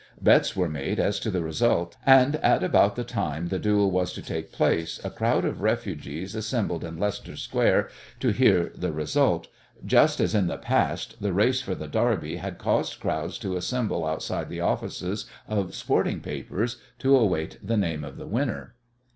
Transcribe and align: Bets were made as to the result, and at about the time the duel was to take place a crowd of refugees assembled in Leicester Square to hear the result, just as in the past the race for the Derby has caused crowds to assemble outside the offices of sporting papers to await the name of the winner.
Bets 0.19 0.55
were 0.55 0.67
made 0.67 0.99
as 0.99 1.19
to 1.19 1.29
the 1.29 1.43
result, 1.43 1.95
and 2.07 2.37
at 2.37 2.63
about 2.63 2.95
the 2.95 3.03
time 3.03 3.49
the 3.49 3.59
duel 3.59 3.91
was 3.91 4.11
to 4.13 4.21
take 4.23 4.51
place 4.51 4.99
a 5.03 5.11
crowd 5.11 5.45
of 5.45 5.61
refugees 5.61 6.33
assembled 6.33 6.83
in 6.83 6.97
Leicester 6.97 7.35
Square 7.35 7.87
to 8.19 8.29
hear 8.29 8.71
the 8.75 8.91
result, 8.91 9.47
just 9.85 10.19
as 10.19 10.33
in 10.33 10.47
the 10.47 10.57
past 10.57 11.21
the 11.21 11.33
race 11.33 11.61
for 11.61 11.75
the 11.75 11.87
Derby 11.87 12.37
has 12.37 12.55
caused 12.57 12.99
crowds 12.99 13.37
to 13.37 13.55
assemble 13.55 14.03
outside 14.03 14.49
the 14.49 14.59
offices 14.59 15.27
of 15.47 15.75
sporting 15.75 16.19
papers 16.19 16.77
to 16.97 17.15
await 17.15 17.59
the 17.61 17.77
name 17.77 18.03
of 18.03 18.17
the 18.17 18.25
winner. 18.25 18.73